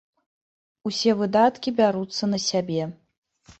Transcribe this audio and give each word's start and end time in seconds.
Усе 0.91 1.11
выдаткі 1.19 1.75
бяруцца 1.83 2.33
на 2.35 2.43
сябе. 2.49 2.91